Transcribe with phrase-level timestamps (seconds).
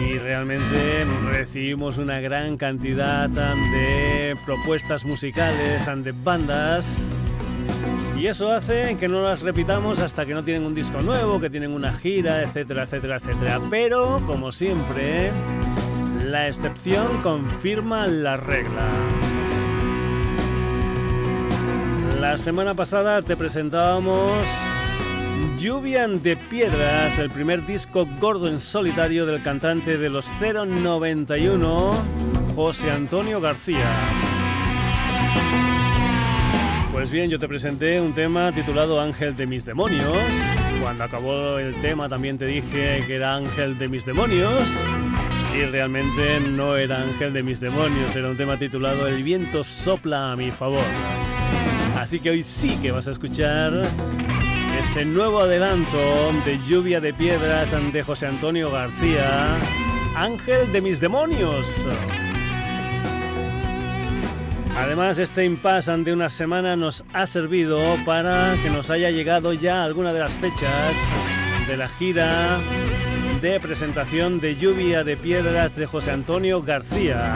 [0.07, 7.09] Y realmente recibimos una gran cantidad de propuestas musicales, de bandas
[8.17, 11.49] y eso hace que no las repitamos hasta que no tienen un disco nuevo, que
[11.49, 13.61] tienen una gira, etcétera, etcétera, etcétera.
[13.69, 15.31] Pero, como siempre,
[16.23, 18.91] la excepción confirma la regla.
[22.19, 24.31] La semana pasada te presentábamos
[25.57, 31.91] Lluvia de Piedras, el primer disco gordo en solitario del cantante de los 091,
[32.55, 33.91] José Antonio García.
[36.95, 40.17] Pues bien, yo te presenté un tema titulado Ángel de mis demonios.
[40.81, 44.73] Cuando acabó el tema también te dije que era Ángel de mis demonios.
[45.53, 50.31] Y realmente no era Ángel de mis demonios, era un tema titulado El viento sopla
[50.31, 50.85] a mi favor.
[51.97, 53.81] Así que hoy sí que vas a escuchar
[54.79, 59.59] ese nuevo adelanto de Lluvia de Piedras de José Antonio García,
[60.15, 61.89] Ángel de mis demonios.
[64.75, 69.83] Además, este impasse de una semana nos ha servido para que nos haya llegado ya
[69.83, 70.95] alguna de las fechas
[71.67, 72.59] de la gira
[73.41, 77.35] de presentación de Lluvia de Piedras de José Antonio García.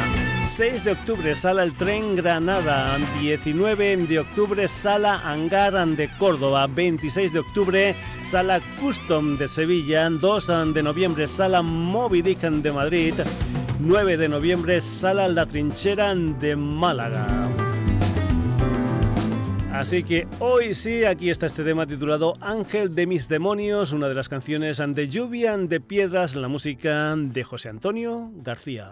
[0.49, 2.97] 6 de octubre, Sala El Tren Granada.
[3.21, 6.67] 19 de octubre, Sala Hangar de Córdoba.
[6.67, 7.95] 26 de octubre,
[8.25, 10.09] Sala Custom de Sevilla.
[10.09, 13.13] 2 de noviembre, Sala Moby Dick de Madrid.
[13.79, 17.25] 9 de noviembre, Sala La Trinchera de Málaga.
[19.71, 24.15] Así que hoy sí, aquí está este tema titulado Ángel de mis demonios, una de
[24.15, 28.91] las canciones de lluvia de piedras, la música de José Antonio García.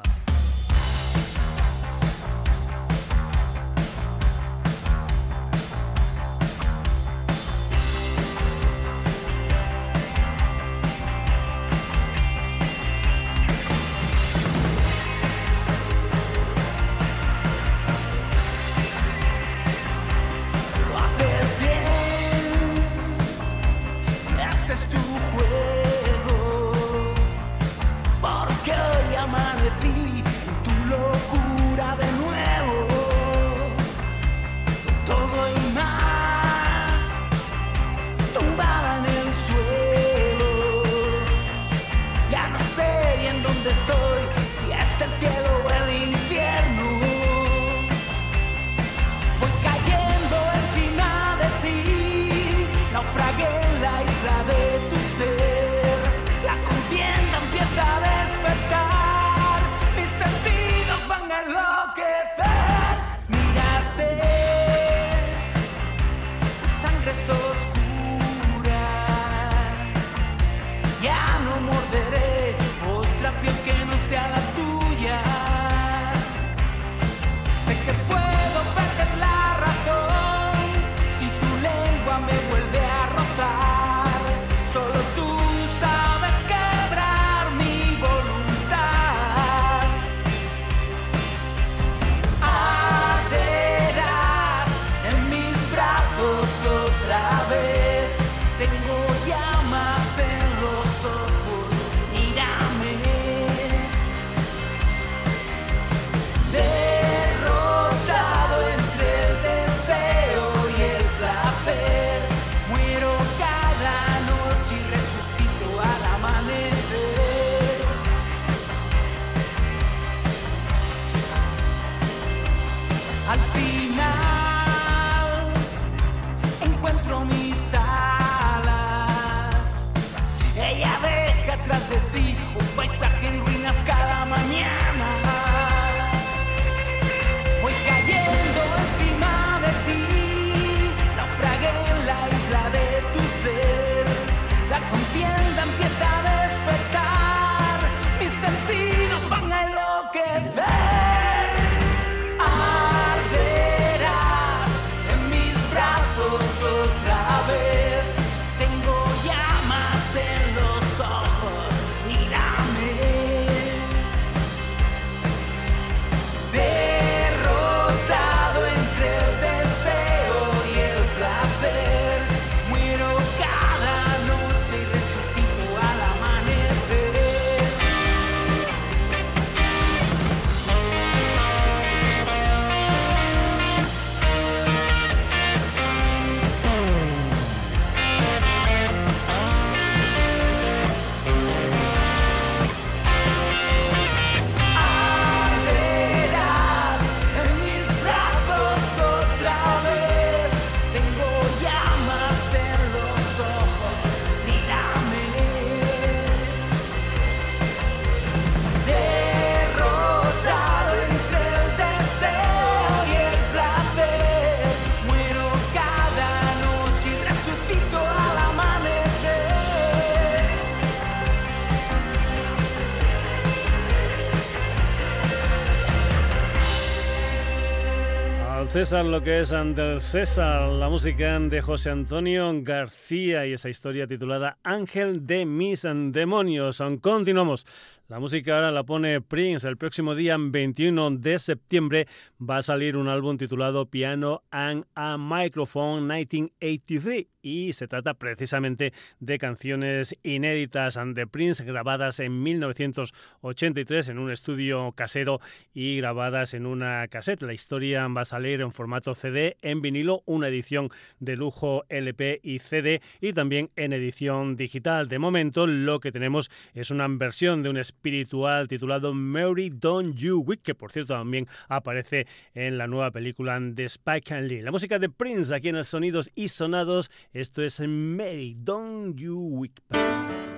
[228.77, 233.69] César lo que es ante el César, la música de José Antonio García y esa
[233.69, 236.83] historia titulada Ángel de mis demonios.
[237.01, 237.65] Continuamos.
[238.09, 239.68] La música ahora la pone Prince.
[239.68, 242.07] El próximo día 21 de septiembre
[242.39, 248.94] va a salir un álbum titulado Piano and a Microphone 1983 y se trata precisamente
[249.19, 255.39] de canciones inéditas de Prince grabadas en 1983 en un estudio casero
[255.74, 257.44] y grabadas en una cassette.
[257.44, 260.89] La historia va a salir en formato CD, en vinilo, una edición
[261.19, 265.07] de lujo LP y CD y también en edición digital.
[265.07, 270.44] De momento lo que tenemos es una versión de un espiritual titulado Mary Don't You
[270.46, 274.62] Weep, que por cierto también aparece en la nueva película de Spike and Lee.
[274.62, 279.36] La música de Prince aquí en el Sonidos y Sonados, esto es Mary Don't You
[279.36, 280.56] Weep.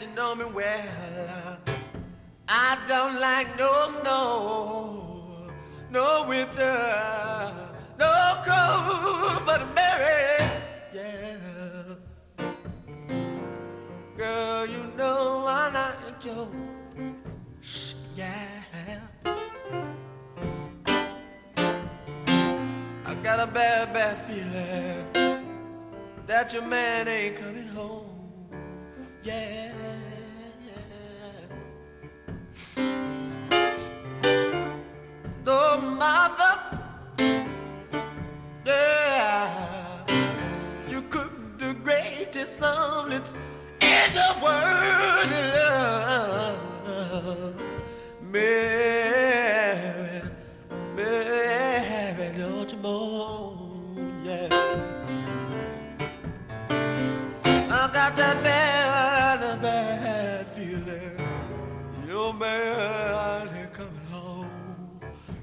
[0.00, 1.58] You know me well.
[2.48, 5.50] I don't like no snow,
[5.90, 7.54] no winter,
[7.98, 10.50] no cold, but Mary,
[10.94, 11.36] yeah.
[14.16, 16.48] Girl, you know I like you,
[18.16, 18.62] yeah.
[23.04, 25.44] I got a bad, bad feeling
[26.26, 28.10] that your man ain't coming home
[29.22, 29.89] yeah.
[35.50, 36.54] The mother,
[38.64, 40.06] yeah,
[40.88, 43.34] you cook the greatest omelets
[43.80, 45.30] in the world.
[45.56, 47.54] Love.
[48.30, 49.09] Mary,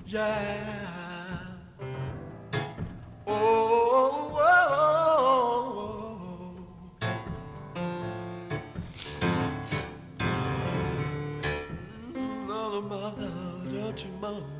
[0.09, 1.43] Yeah.
[3.27, 5.27] Oh, oh, oh,
[5.81, 7.03] oh.
[12.13, 13.31] Mm, mother,
[13.69, 14.56] don't you mind?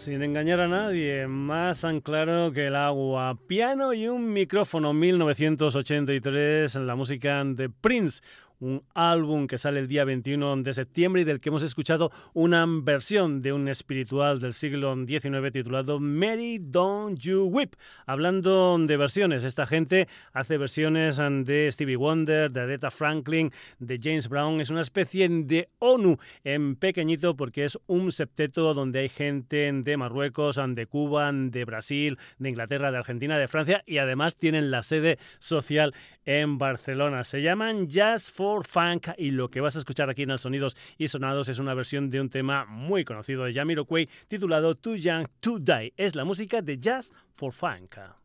[0.00, 3.36] Sin engañar a nadie, más tan que el agua.
[3.46, 8.22] Piano y un micrófono, 1983, en la música de Prince
[8.60, 12.66] un álbum que sale el día 21 de septiembre y del que hemos escuchado una
[12.68, 17.74] versión de un espiritual del siglo XIX titulado Mary Don't You Whip.
[18.06, 24.28] Hablando de versiones, esta gente hace versiones de Stevie Wonder, de Aretha Franklin, de James
[24.28, 24.60] Brown.
[24.60, 29.96] Es una especie de ONU en pequeñito porque es un septeto donde hay gente de
[29.96, 34.82] Marruecos, de Cuba, de Brasil, de Inglaterra, de Argentina, de Francia y además tienen la
[34.82, 37.24] sede social en Barcelona.
[37.24, 40.76] Se llaman Jazz for Funk y lo que vas a escuchar aquí en el Sonidos
[40.98, 45.26] y Sonados es una versión de un tema muy conocido de Jamiroquai titulado Too Young
[45.40, 45.92] to Die.
[45.96, 48.19] Es la música de Jazz for Funk.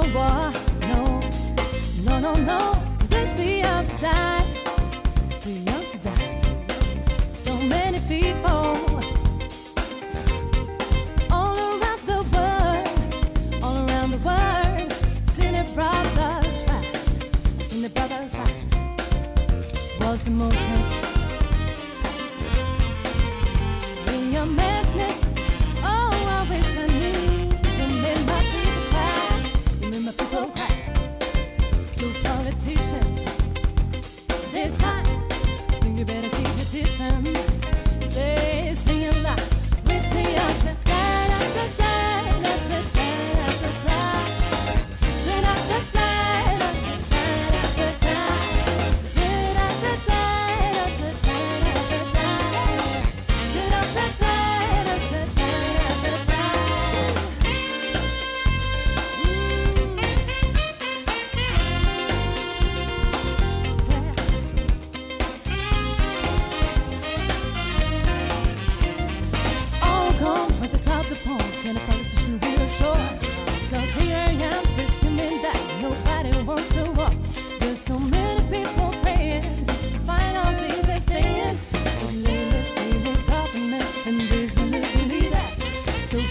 [0.00, 0.29] no one.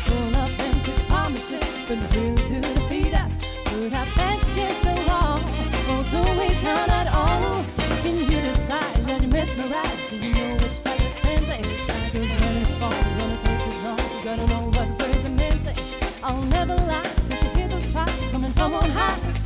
[0.05, 3.37] full of empty promises, but really do defeat us.
[3.65, 5.39] Put our backs against the wall,
[5.89, 7.63] although we count at all.
[8.03, 9.09] Can you decide?
[9.09, 10.09] Are you mesmerized?
[10.09, 11.59] Do you know which side to stand on?
[11.59, 12.93] Which side is gonna fall?
[12.93, 14.23] Is gonna take us on?
[14.23, 15.77] Gotta know what we're demanding.
[16.23, 17.03] I'll never lie.
[17.27, 19.38] Can't you hear the cry coming from on high?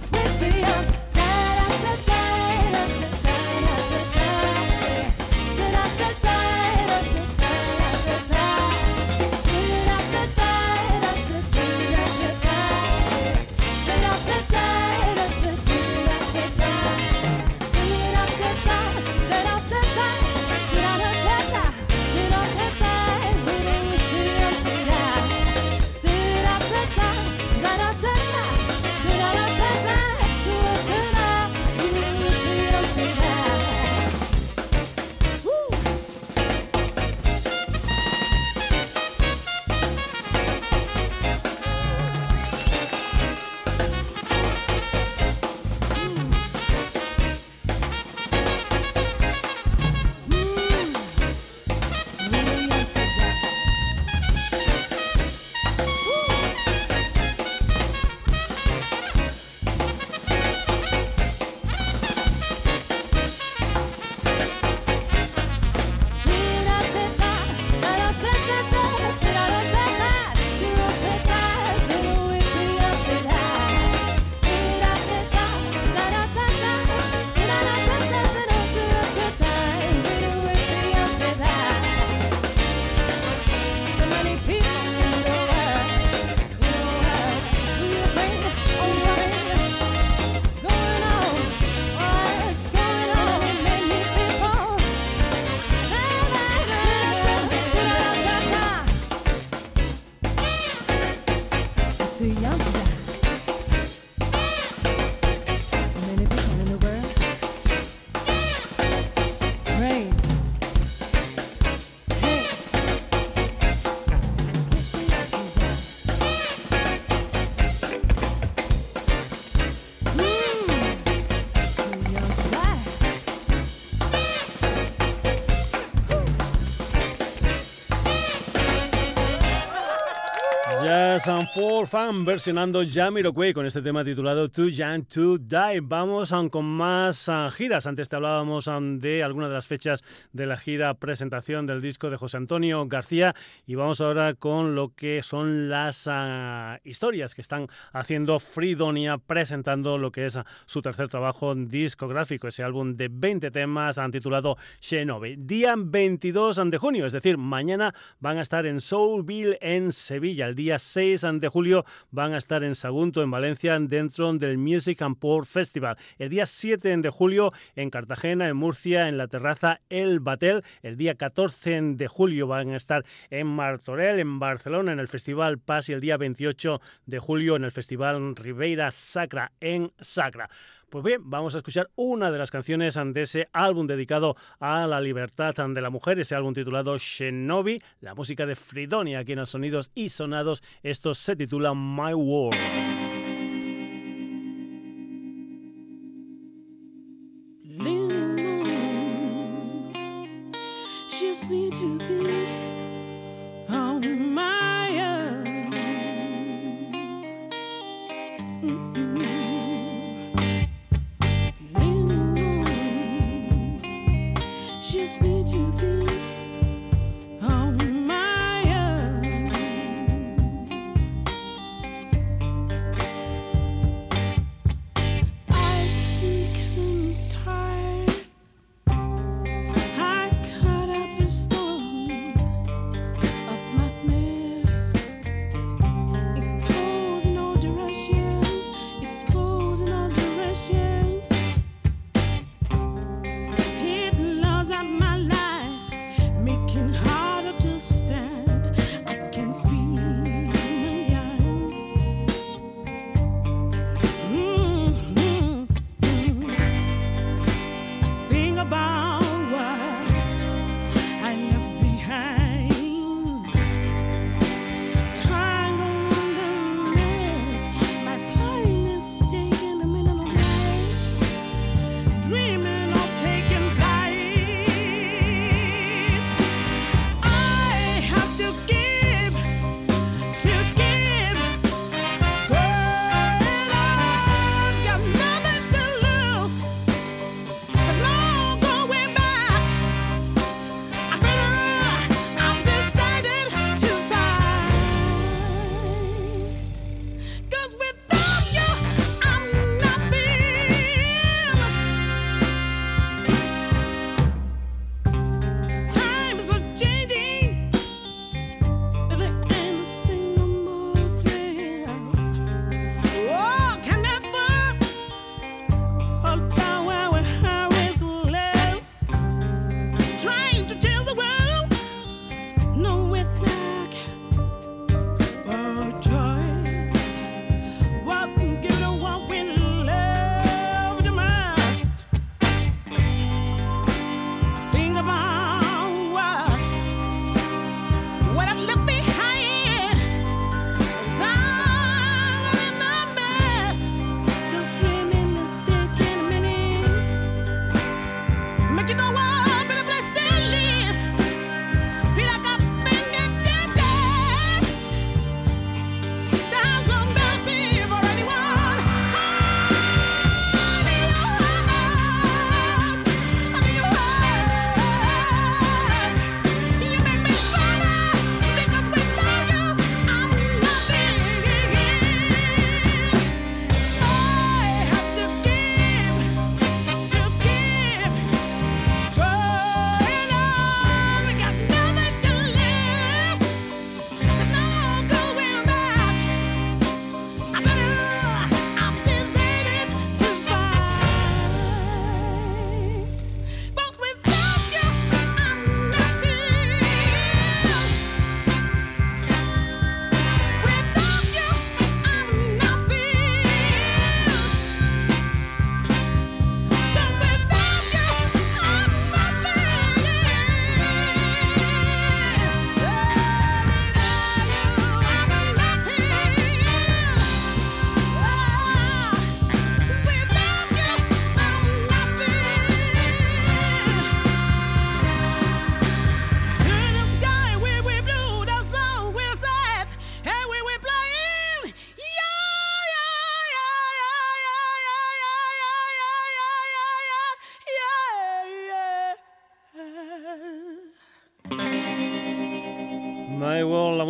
[131.24, 135.80] For Fan versionando Jamiroquai con este tema titulado Too Young to Die.
[135.82, 137.88] Vamos con más ah, giras.
[137.88, 142.10] Antes te hablábamos ah, de algunas de las fechas de la gira presentación del disco
[142.10, 143.34] de José Antonio García
[143.66, 149.98] y vamos ahora con lo que son las ah, historias que están haciendo Fridonia presentando
[149.98, 155.38] lo que es su tercer trabajo discográfico, ese álbum de 20 temas han titulado Shinobi.
[155.38, 160.48] Día 22 de junio, es decir, mañana van a estar en Soulville en Sevilla.
[160.48, 165.04] El día 6 de julio van a estar en Sagunto, en Valencia, dentro del Music
[165.04, 165.96] and Port Festival.
[166.18, 170.64] El día 7 de julio en Cartagena, en Murcia, en la terraza El Batel.
[170.82, 175.60] El día 14 de julio van a estar en Martorell, en Barcelona, en el Festival
[175.60, 175.88] Paz.
[175.90, 180.50] Y el día 28 de julio en el Festival Ribeira Sacra, en Sacra.
[180.94, 185.02] Pues bien, vamos a escuchar una de las canciones de ese álbum dedicado a la
[185.02, 189.50] libertad de la mujer, ese álbum titulado Shinobi, la música de Fridonia, aquí en los
[189.50, 190.62] sonidos y sonados.
[190.84, 192.60] Esto se titula My World.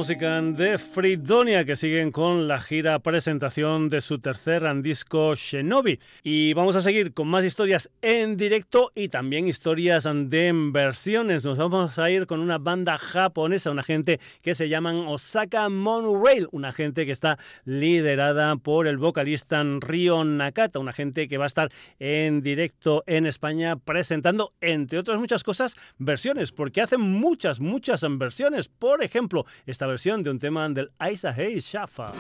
[0.04, 5.98] Música de Fridonia, que siguen con la gira presentación de su tercer disco Shinobi.
[6.24, 11.46] Y vamos a seguir con más historias en directo y también historias de versiones.
[11.46, 16.50] Nos vamos a ir con una banda japonesa, una gente que se llaman Osaka Monorail,
[16.52, 21.48] una gente que está liderada por el vocalista Ryo Nakata, una gente que va a
[21.48, 28.06] estar en directo en España presentando, entre otras muchas cosas, versiones, porque hacen muchas, muchas
[28.18, 28.68] versiones.
[28.68, 32.12] Por ejemplo, esta versión de un tema del Isa Hey Shafa.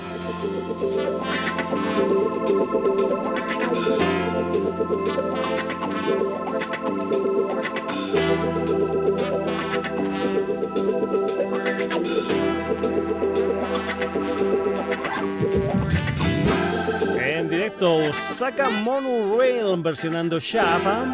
[17.17, 21.05] En directo, saca Monorail versionando Shafa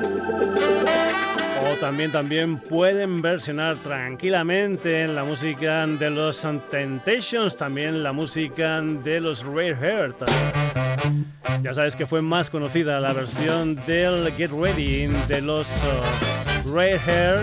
[1.61, 9.19] o también, también pueden versionar tranquilamente la música de los Temptations, también la música de
[9.19, 10.29] los Rare Heart.
[11.61, 15.69] Ya sabes que fue más conocida la versión del Get Ready de los
[16.65, 17.39] uh, Rare Hair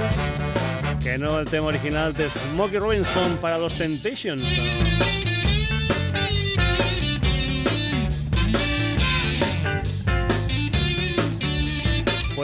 [1.06, 5.25] que no el tema original de Smokey Robinson para los Temptations.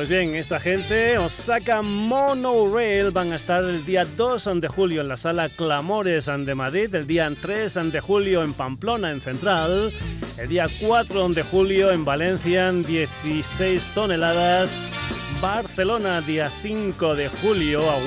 [0.02, 5.06] Pues bien, esta gente, Osaka Monorail, van a estar el día 2 de julio en
[5.06, 9.92] la sala Clamores de Madrid, el día 3 de julio en Pamplona, en Central,
[10.38, 14.98] el día 4 de julio en Valencia, 16 toneladas,
[15.40, 17.98] Barcelona, día 5 de julio, a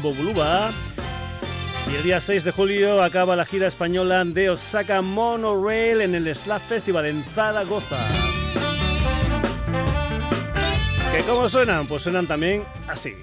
[0.00, 0.72] Bogluba,
[1.92, 6.34] y el día 6 de julio acaba la gira española de Osaka Monorail en el
[6.34, 7.98] Slav Festival en Zaragoza.
[11.14, 11.86] ¿Que cómo suenan?
[11.86, 13.14] Pues suenan también así.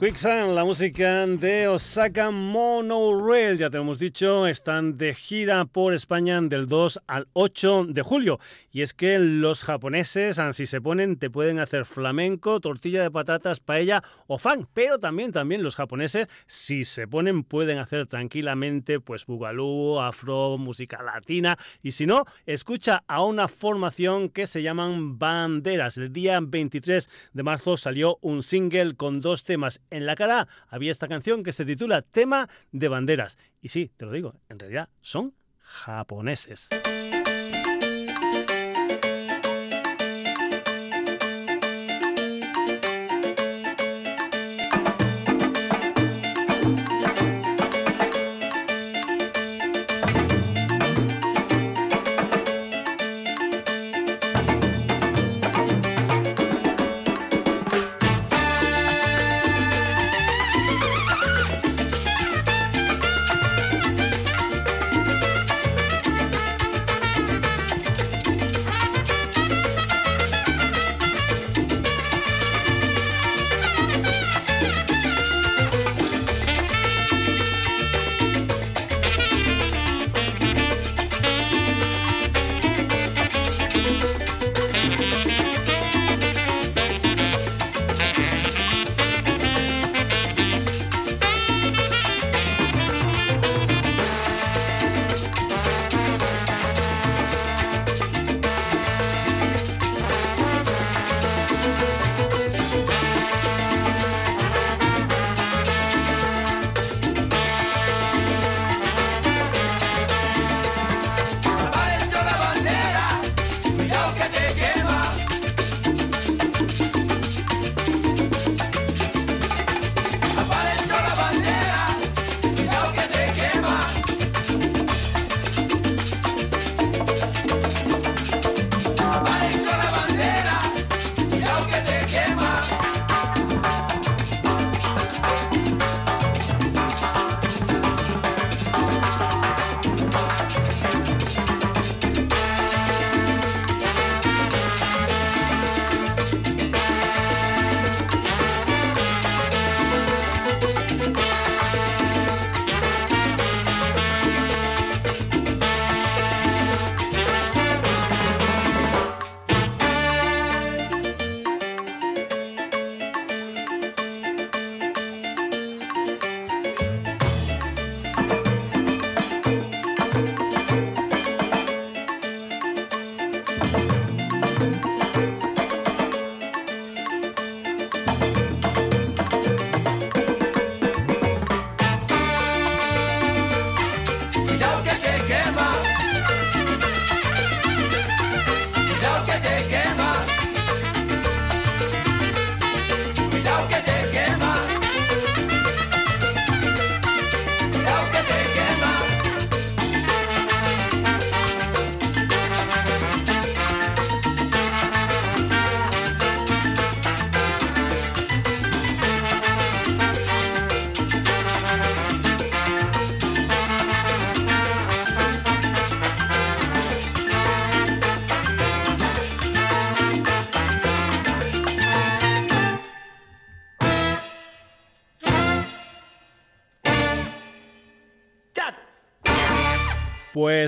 [0.00, 6.40] Quicksand, la música de Osaka Monorail, ya te hemos dicho, están de gira por España
[6.40, 8.38] del 2 al 8 de julio.
[8.72, 13.60] Y es que los japoneses, si se ponen, te pueden hacer flamenco, tortilla de patatas,
[13.60, 14.66] paella o fan.
[14.72, 21.02] Pero también, también los japoneses, si se ponen, pueden hacer tranquilamente, pues bugalú, afro, música
[21.02, 21.58] latina.
[21.82, 25.98] Y si no, escucha a una formación que se llaman Banderas.
[25.98, 30.90] El día 23 de marzo salió un single con dos temas en la cara había
[30.90, 33.38] esta canción que se titula Tema de Banderas.
[33.60, 36.68] Y sí, te lo digo, en realidad son japoneses.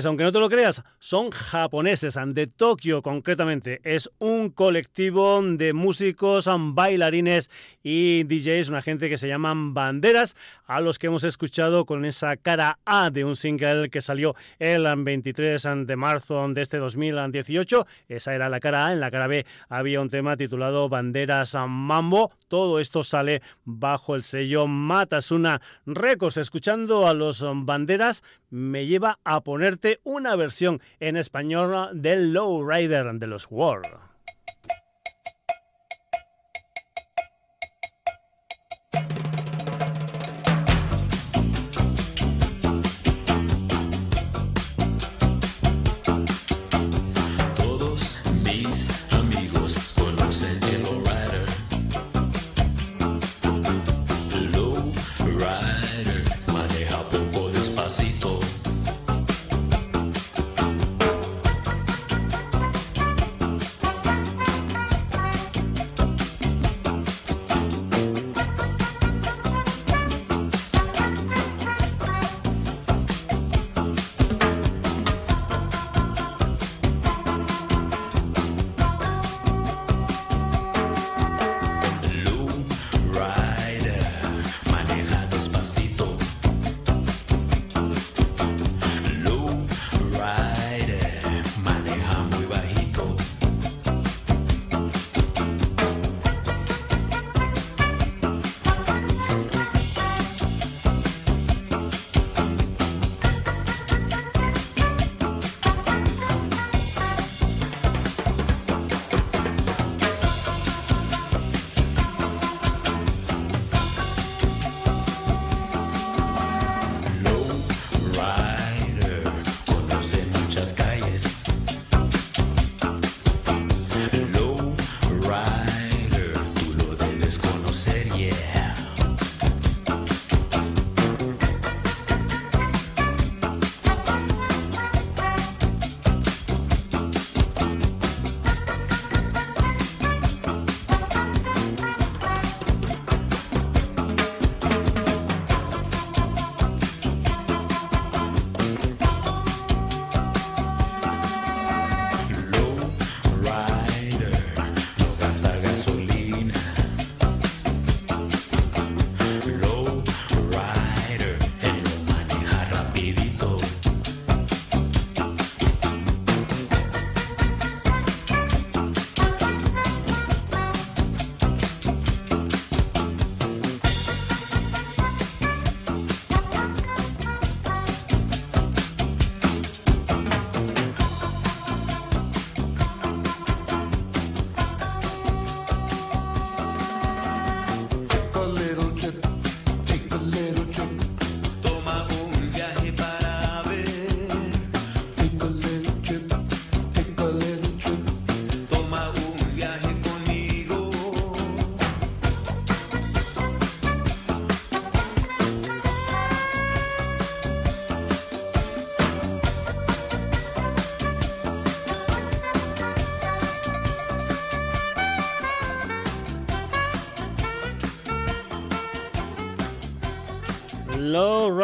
[0.05, 3.81] Aunque no te lo creas, son japoneses, de Tokio concretamente.
[3.83, 7.51] Es un colectivo de músicos, bailarines
[7.83, 12.37] y DJs, una gente que se llaman Banderas, a los que hemos escuchado con esa
[12.37, 17.85] cara A de un single que salió el 23 de marzo de este 2018.
[18.07, 18.93] Esa era la cara A.
[18.93, 22.31] En la cara B había un tema titulado Banderas Mambo.
[22.47, 26.37] Todo esto sale bajo el sello Matasuna Records.
[26.37, 33.11] Escuchando a los Banderas me lleva a ponerte una versión en español del Low Rider
[33.13, 34.12] de los War.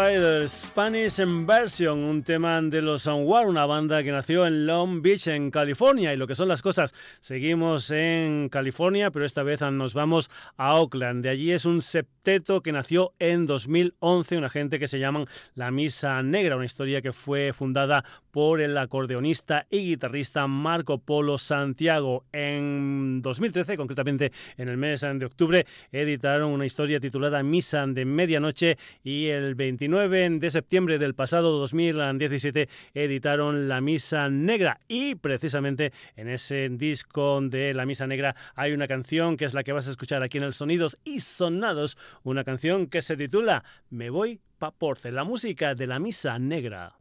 [0.09, 4.65] guy that is Spanish Version, un tema de los War, una banda que nació en
[4.65, 6.13] Long Beach, en California.
[6.13, 10.75] Y lo que son las cosas, seguimos en California, pero esta vez nos vamos a
[10.75, 11.21] Oakland.
[11.21, 15.69] De allí es un septeto que nació en 2011, una gente que se llaman La
[15.69, 22.23] Misa Negra, una historia que fue fundada por el acordeonista y guitarrista Marco Polo Santiago.
[22.31, 28.77] En 2013, concretamente en el mes de octubre, editaron una historia titulada Misa de Medianoche
[29.03, 35.91] y el 29 de septiembre septiembre del pasado 2017 editaron La Misa Negra y precisamente
[36.15, 39.87] en ese disco de La Misa Negra hay una canción que es la que vas
[39.87, 44.41] a escuchar aquí en el Sonidos y Sonados, una canción que se titula Me voy
[44.59, 46.93] pa' Porce, la música de La Misa Negra.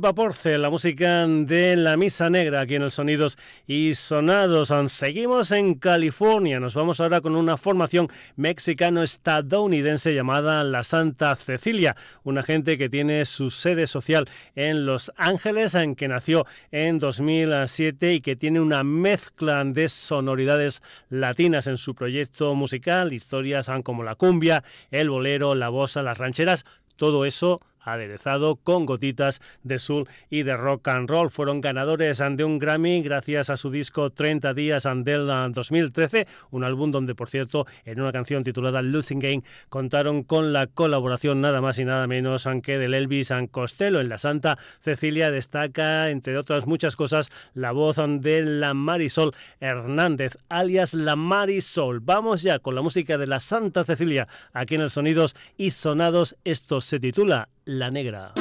[0.00, 4.70] Porce, la música de la Misa Negra aquí en el Sonidos y Sonados.
[4.92, 6.60] Seguimos en California.
[6.60, 13.24] Nos vamos ahora con una formación mexicano-estadounidense llamada La Santa Cecilia, una gente que tiene
[13.24, 18.84] su sede social en Los Ángeles, en que nació en 2007 y que tiene una
[18.84, 25.70] mezcla de sonoridades latinas en su proyecto musical, historias como la cumbia, el bolero, la
[25.70, 26.66] bossa, las rancheras,
[26.96, 31.30] todo eso aderezado con gotitas de soul y de rock and roll.
[31.30, 36.90] Fueron ganadores de un Grammy gracias a su disco 30 días del 2013, un álbum
[36.90, 41.78] donde, por cierto, en una canción titulada Losing Game contaron con la colaboración nada más
[41.78, 44.00] y nada menos que del Elvis and Costello.
[44.00, 50.36] En la Santa Cecilia destaca, entre otras muchas cosas, la voz de la Marisol Hernández,
[50.48, 52.00] alias la Marisol.
[52.00, 56.36] Vamos ya con la música de la Santa Cecilia aquí en el Sonidos y Sonados.
[56.44, 58.32] Esto se titula la Negra.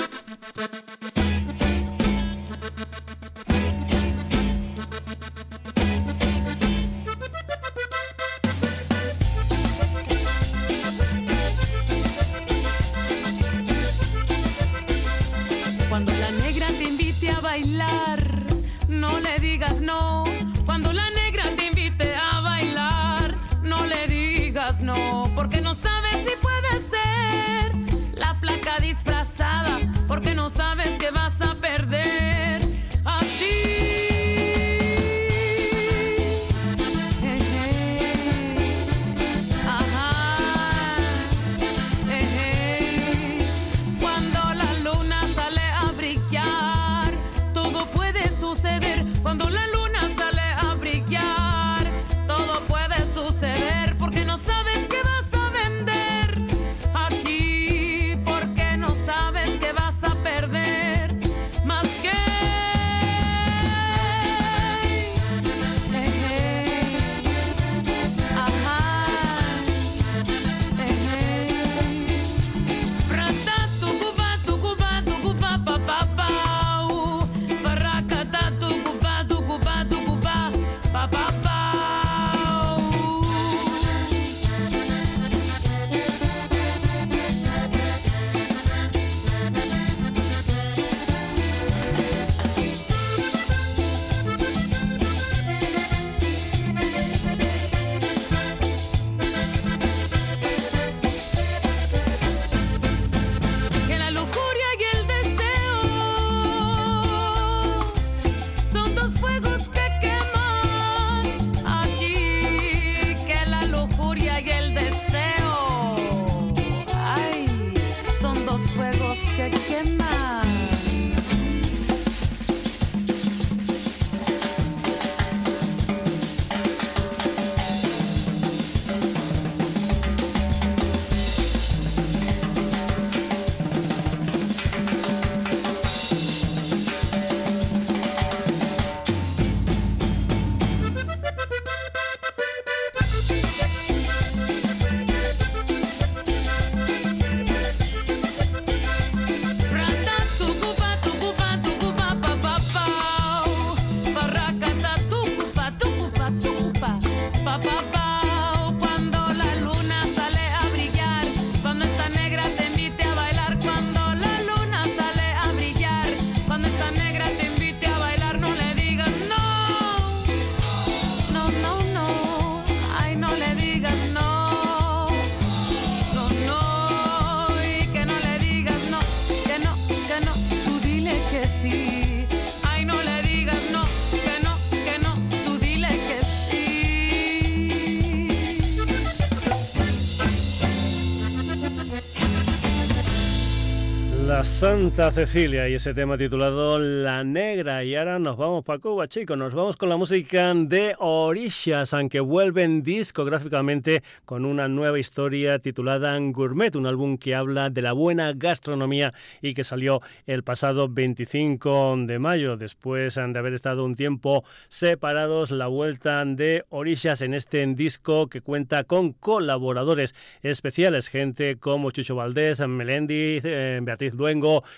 [194.65, 197.83] Santa Cecilia y ese tema titulado La Negra.
[197.83, 199.37] Y ahora nos vamos para Cuba, chicos.
[199.37, 206.17] Nos vamos con la música de Orishas, aunque vuelven discográficamente con una nueva historia titulada
[206.19, 211.97] Gourmet, un álbum que habla de la buena gastronomía y que salió el pasado 25
[212.07, 212.57] de mayo.
[212.57, 218.41] Después de haber estado un tiempo separados, la vuelta de Orishas en este disco que
[218.41, 224.15] cuenta con colaboradores especiales, gente como Chucho Valdés, Melendi, eh, Beatriz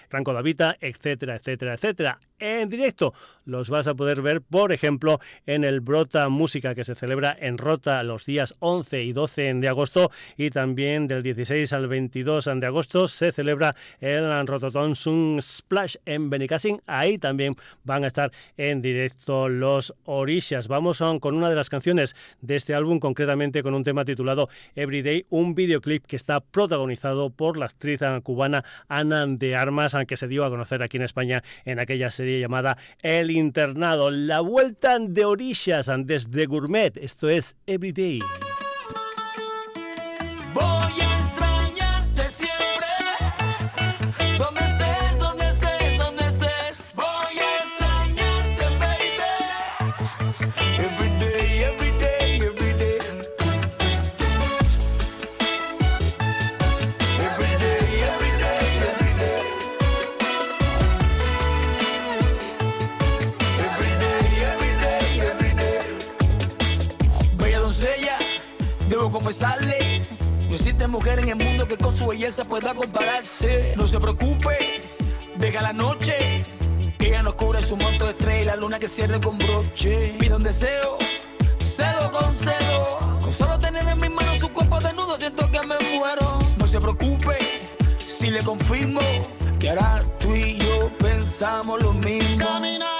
[0.10, 2.20] Franco Davita, etcétera, etcétera, etcétera.
[2.40, 3.14] En directo
[3.46, 7.58] los vas a poder ver, por ejemplo, en el Brota Música que se celebra en
[7.58, 12.68] Rota los días 11 y 12 de agosto y también del 16 al 22 de
[12.68, 16.82] agosto se celebra el Rototon Sun Splash en Benicassin.
[16.86, 20.68] Ahí también van a estar en directo los Orishas.
[20.68, 25.26] Vamos con una de las canciones de este álbum, concretamente con un tema titulado Everyday,
[25.30, 30.46] un videoclip que está protagonizado por la actriz cubana Ana de Armas, aunque se dio
[30.46, 34.12] a conocer aquí en España en aquella serie llamada El Internado.
[34.12, 36.96] La vuelta de orillas desde Gourmet.
[36.98, 38.20] Esto es Everyday.
[71.98, 73.74] Su belleza pueda compararse.
[73.76, 74.58] No se preocupe,
[75.36, 76.44] deja la noche.
[77.00, 80.16] Ella nos cubre su manto de estrella y la luna que cierre con broche.
[80.20, 80.98] Pide un deseo,
[81.58, 83.18] se lo concedo.
[83.20, 86.38] Con solo tener en mis manos su cuerpo desnudo, siento que me muero.
[86.58, 87.38] No se preocupe,
[88.06, 89.02] si le confirmo
[89.60, 92.46] que ahora tú y yo pensamos lo mismo.
[92.46, 92.97] Caminaré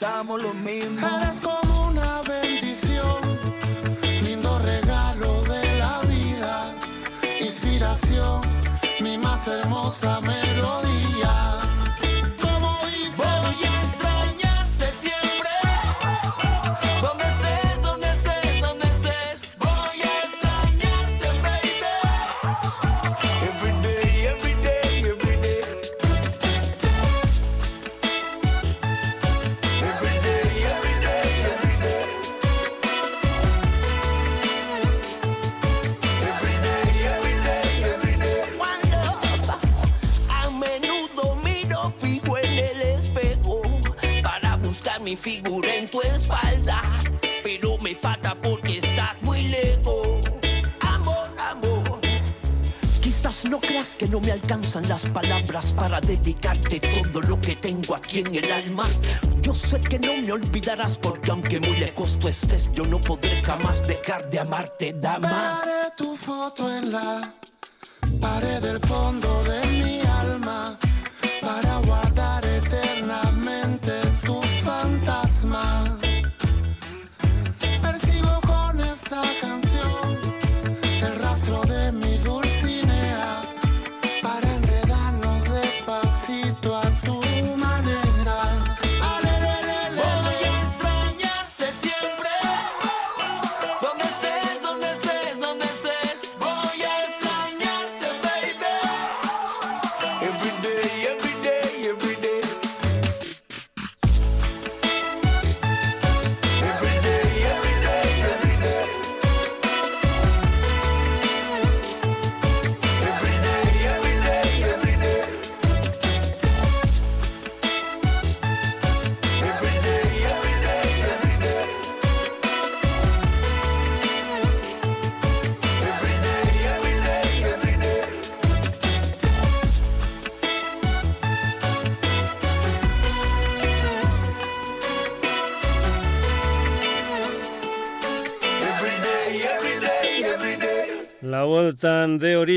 [0.00, 1.06] pensamos lo mismo.
[1.06, 3.38] Eres como una bendición,
[4.22, 6.74] lindo regalo de la vida,
[7.38, 8.40] inspiración,
[9.00, 11.39] mi más hermosa melodía.
[53.40, 57.94] Quizás no creas que no me alcanzan las palabras para dedicarte todo lo que tengo
[57.94, 58.86] aquí en el alma.
[59.40, 63.42] Yo sé que no me olvidarás porque aunque muy lejos tú estés, yo no podré
[63.42, 65.62] jamás dejar de amarte, dama.
[65.96, 67.32] Tu foto en la
[68.20, 69.99] pared del fondo de mi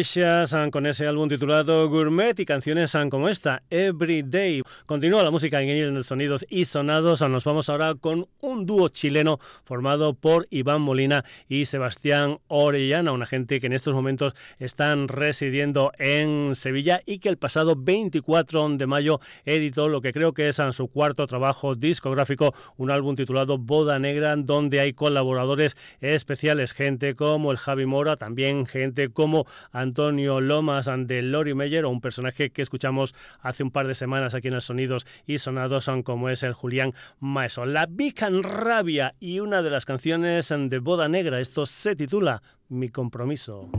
[0.04, 4.62] de Orishas con ese álbum titulado Gourmet y canciones como esta, Every Day.
[4.86, 7.22] Continúa la música en el Sonidos y Sonados.
[7.22, 13.26] Nos vamos ahora con un dúo chileno formado por Iván Molina y Sebastián Orellana, una
[13.26, 18.88] gente que en estos momentos están residiendo en Sevilla y que el pasado 24 de
[18.88, 23.99] mayo editó lo que creo que es su cuarto trabajo discográfico, un álbum titulado Boda
[23.99, 29.45] Negra, donde hay colaboradores especiales, gente como el Javi Mora, también gente como
[29.94, 34.34] Antonio Lomas de Lori Meyer o un personaje que escuchamos hace un par de semanas
[34.34, 37.68] aquí en el Sonidos y Sonados son como es el Julián Maeso.
[37.68, 42.89] La Bican Rabia y una de las canciones de Boda Negra, esto se titula Mi
[42.89, 43.70] compromiso.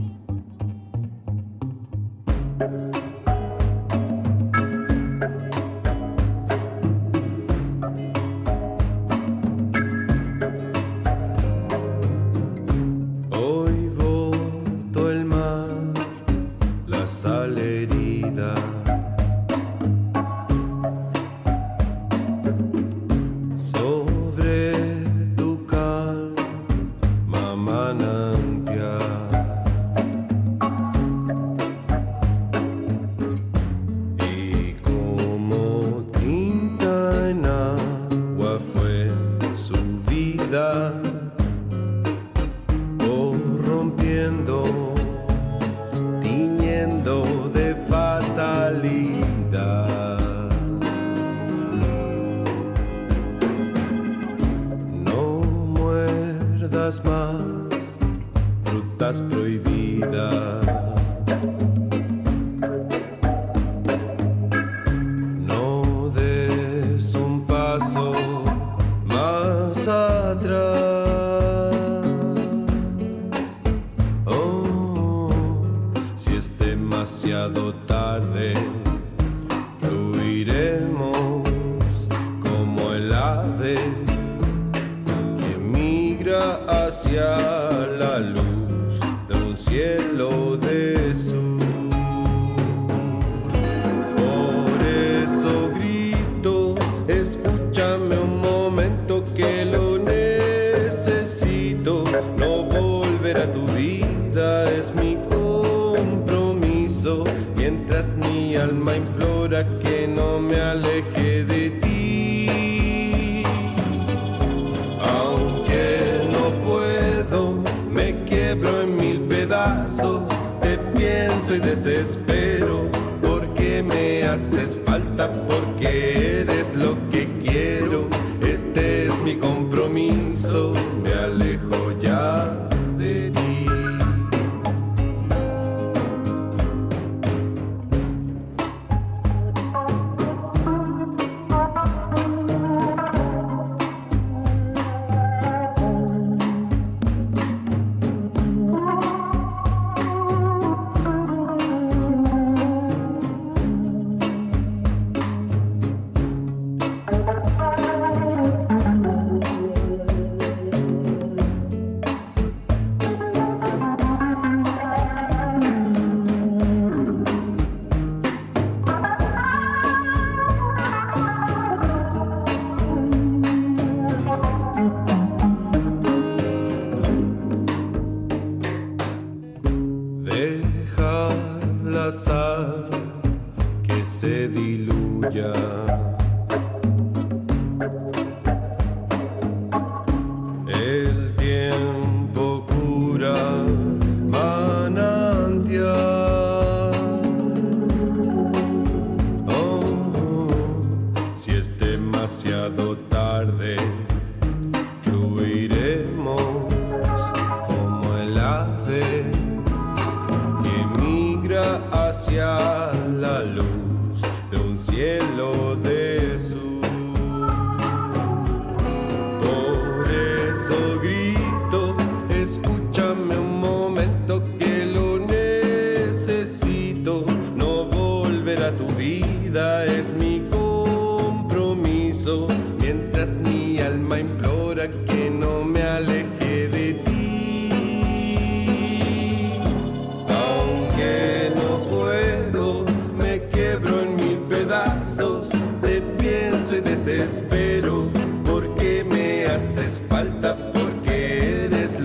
[124.35, 128.09] Haces falta porque eres lo que quiero.
[128.41, 130.73] Este es mi compromiso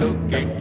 [0.00, 0.59] look at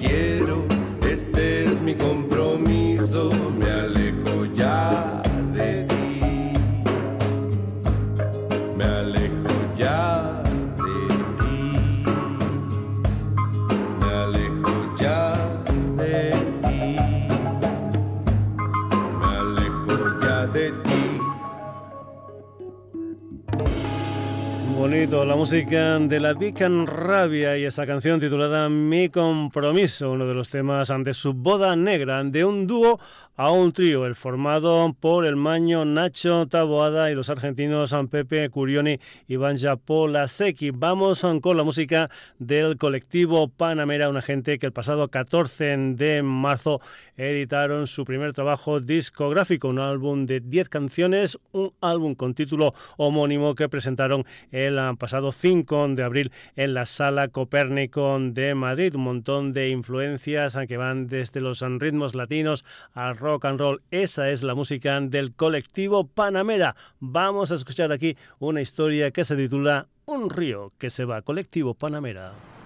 [25.40, 30.92] música de la Vican Rabia y esa canción titulada Mi Compromiso, uno de los temas
[31.06, 33.00] de su boda negra, de un dúo
[33.40, 38.50] a un trío, el formado por el maño Nacho Taboada y los argentinos San Pepe
[38.50, 40.72] Curioni y Banja Polasecki.
[40.72, 46.82] Vamos con la música del colectivo Panamera, una gente que el pasado 14 de marzo
[47.16, 53.56] editaron su primer trabajo discográfico, un álbum de 10 canciones, un álbum con título homónimo
[53.56, 58.96] que presentaron el pasado 5 de abril en la Sala Copérnico de Madrid.
[58.96, 63.82] Un montón de influencias que van desde los ritmos latinos al rock rock and roll.
[63.92, 66.76] Esa es la música del colectivo Panamera.
[67.00, 71.76] Vamos a escuchar aquí una historia que se titula Un río que se va, colectivo
[71.76, 72.59] Panamera.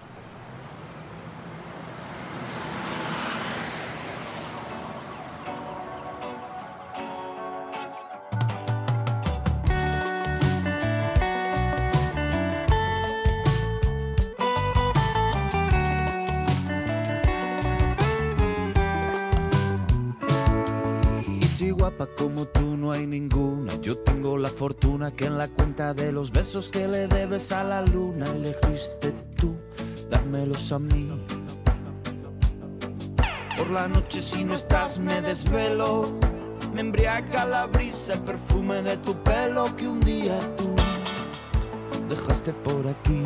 [21.94, 23.74] Guapa como tú no hay ninguna.
[23.82, 27.64] Yo tengo la fortuna que en la cuenta de los besos que le debes a
[27.64, 29.56] la luna elegiste tú,
[30.10, 31.10] dámelos a mí.
[33.58, 36.12] Por la noche si no estás me desvelo,
[36.74, 40.76] me embriaga la brisa, el perfume de tu pelo que un día tú
[42.10, 43.24] dejaste por aquí.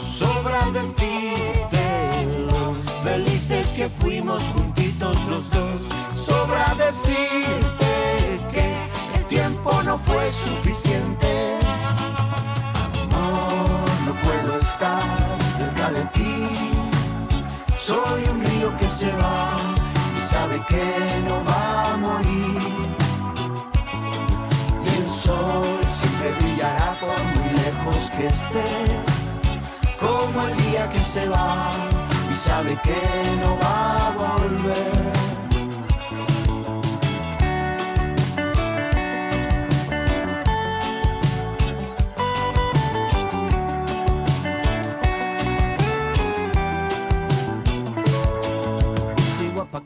[0.00, 1.77] Sobra decirte
[3.74, 5.80] que fuimos juntos los dos.
[6.14, 8.76] Sobra decirte que
[9.14, 11.58] el tiempo no fue suficiente.
[13.10, 16.70] Amor, no puedo estar cerca de ti.
[17.80, 19.56] Soy un río que se va
[20.16, 22.94] y sabe que no va a morir.
[24.84, 28.68] Y el sol siempre brillará por muy lejos que esté,
[30.00, 32.07] como el día que se va
[32.48, 33.00] sabe que
[33.42, 35.08] no va a volver.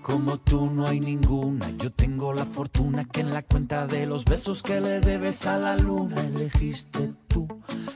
[0.02, 1.70] Como tú no hay ninguna.
[1.78, 5.58] Yo tengo la fortuna que en la cuenta de los besos que le debes a
[5.58, 7.46] la luna elegiste tú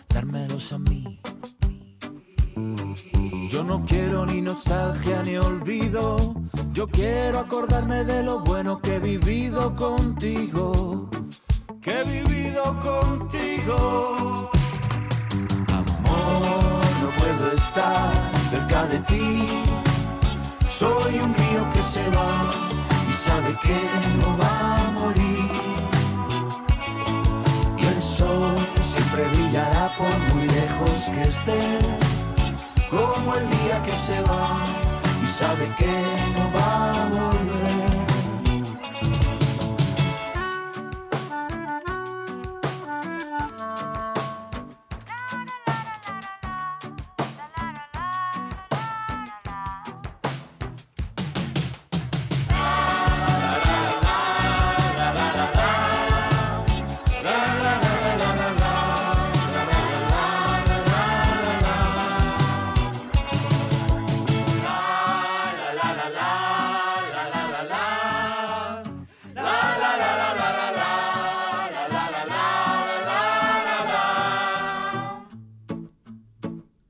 [0.08, 1.20] dármelos a mí.
[3.56, 6.34] Yo no quiero ni nostalgia ni olvido,
[6.74, 11.08] yo quiero acordarme de lo bueno que he vivido contigo,
[11.80, 14.50] que he vivido contigo.
[15.72, 19.48] Amor, no puedo estar cerca de ti,
[20.68, 22.50] soy un río que se va
[23.08, 23.80] y sabe que
[24.18, 25.50] no va a morir.
[27.78, 28.54] Y el sol
[28.92, 32.05] siempre brillará por muy lejos que esté
[32.90, 34.64] como el día que se va
[35.22, 35.86] y sabe que
[36.34, 37.35] no va a volver.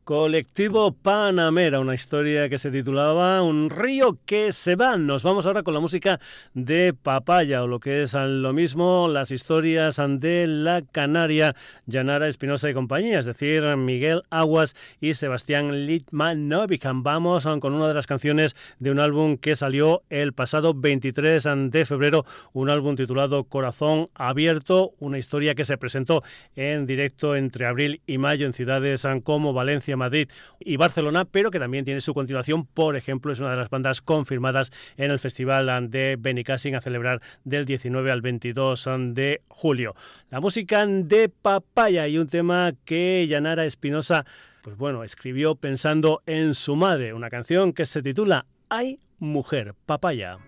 [0.07, 4.97] Colectivo Panamera, una historia que se titulaba Un río que se va.
[4.97, 6.21] Nos vamos ahora con la música
[6.55, 12.71] de Papaya, o lo que es lo mismo, las historias de la Canaria, Yanara Espinosa
[12.71, 17.03] y compañía, es decir, Miguel Aguas y Sebastián Litmanovican.
[17.03, 21.85] Vamos con una de las canciones de un álbum que salió el pasado 23 de
[21.85, 26.23] febrero, un álbum titulado Corazón Abierto, una historia que se presentó
[26.55, 30.29] en directo entre abril y mayo en ciudades como Valencia, Madrid
[30.61, 34.03] y Barcelona, pero que también tiene su continuación, por ejemplo, es una de las bandas
[34.03, 39.95] confirmadas en el Festival de Benicassin a celebrar del 19 al 22 de julio.
[40.31, 44.25] La música de Papaya y un tema que Yanara Espinosa
[44.67, 50.39] pues bueno, escribió pensando en su madre, una canción que se titula Hay mujer, Papaya.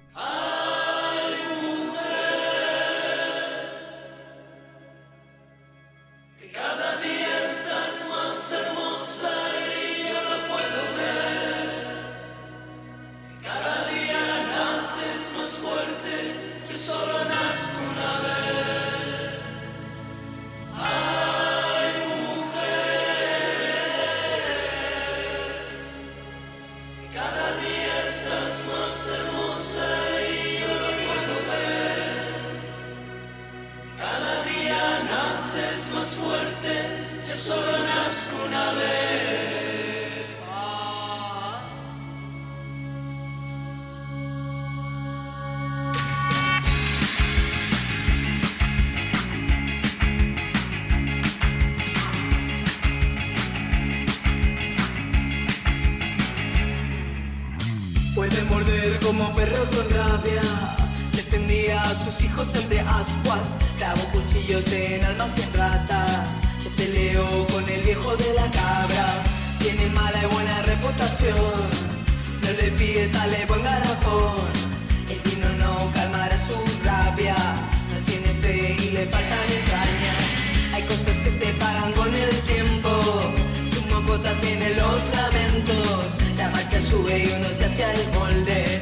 [86.98, 88.80] Sube y uno se hace el molde.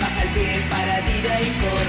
[0.00, 1.81] Baja el pie para tira y.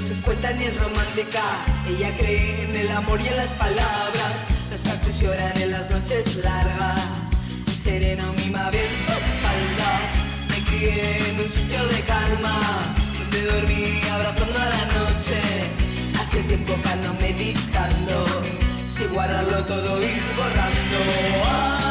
[0.00, 1.42] es escueta ni es romántica.
[1.86, 4.32] Ella cree en el amor y en las palabras.
[4.70, 7.00] Los cactus lloran en las noches largas.
[7.82, 9.90] Sereno mima bien su espalda.
[10.48, 12.56] Me crié en un sitio de calma.
[13.18, 15.38] Donde dormí abrazando a la noche.
[16.20, 18.24] Hace tiempo que ando meditando.
[18.86, 20.98] Si guardarlo todo y borrando.
[21.44, 21.89] Ay,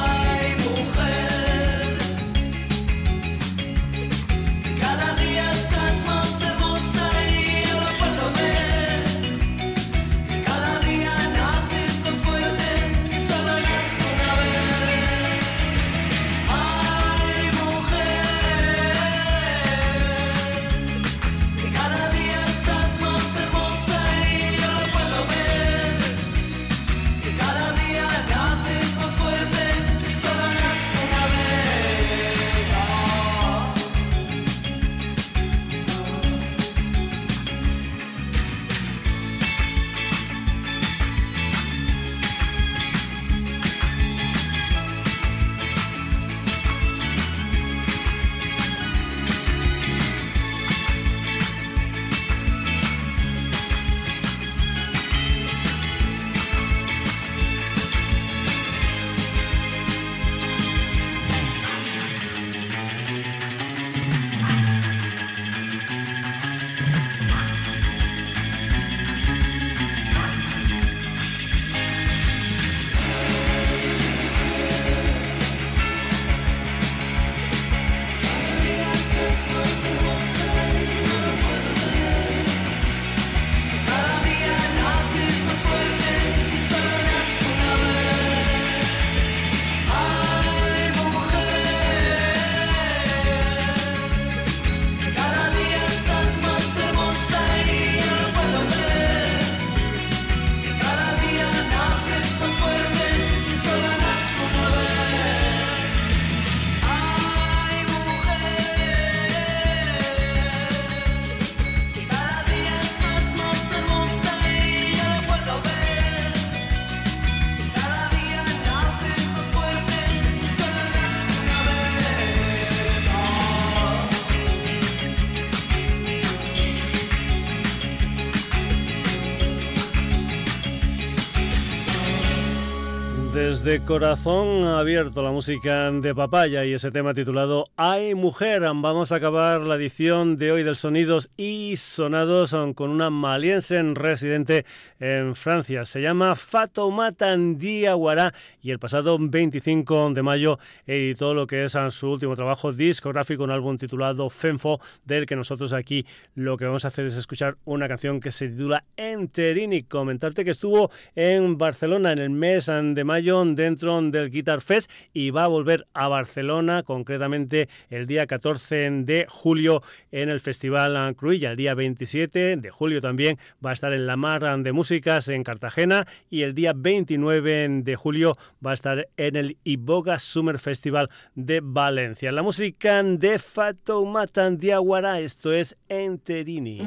[133.69, 138.61] Desde corazón abierto la música de Papaya y ese tema titulado Ay Mujer.
[138.61, 144.65] Vamos a acabar la edición de hoy del Sonidos y Sonados con una maliense residente
[144.99, 145.85] en Francia.
[145.85, 150.57] Se llama Fatoumata Diawara y el pasado 25 de mayo
[150.87, 155.73] editó lo que es su último trabajo discográfico, un álbum titulado Fenfo, del que nosotros
[155.73, 159.83] aquí lo que vamos a hacer es escuchar una canción que se titula Enterini.
[159.83, 165.31] Comentarte que estuvo en Barcelona en el mes de mayo dentro del Guitar Fest y
[165.31, 169.81] va a volver a Barcelona, concretamente el día 14 de julio
[170.11, 171.51] en el Festival Cruilla.
[171.51, 175.43] El día 27 de julio también va a estar en la Mar de Músicas en
[175.43, 181.09] Cartagena y el día 29 de julio va a estar en el Iboga Summer Festival
[181.35, 182.31] de Valencia.
[182.31, 186.79] La música de Fatoumata Diawara, esto es Enterini.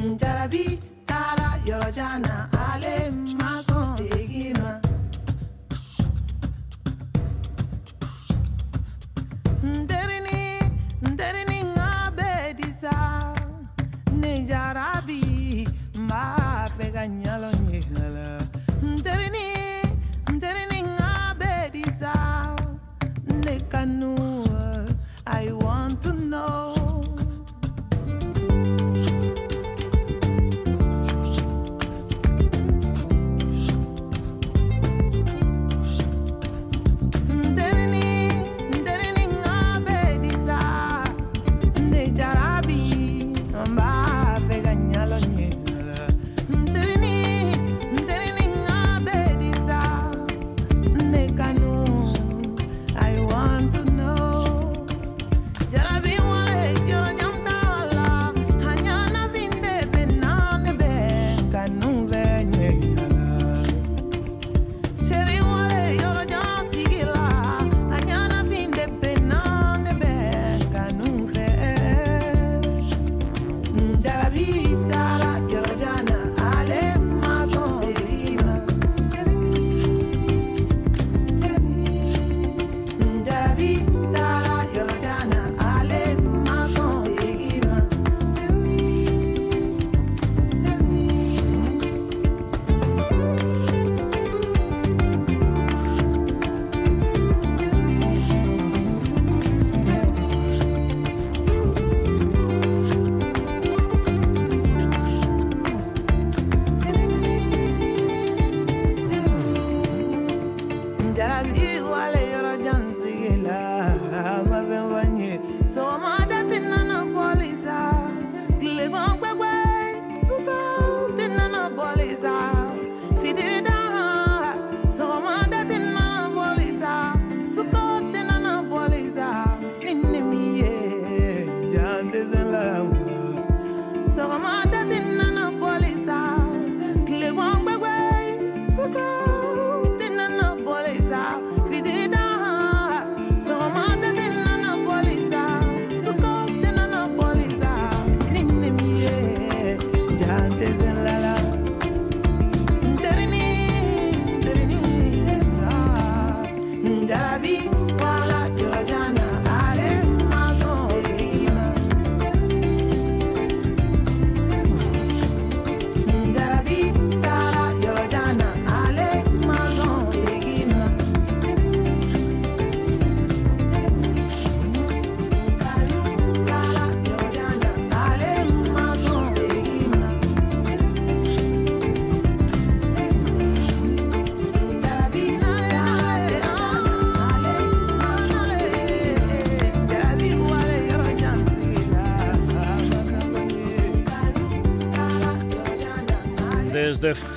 [0.00, 3.96] Jarabi tara yorojana ale maso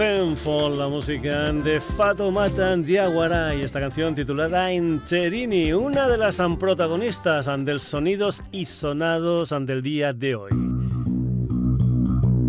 [0.03, 7.49] Femfol, la música de Fatoumata Diaguara y esta canción titulada Interini, una de las protagonistas
[7.59, 10.51] del sonidos y sonados del día de hoy.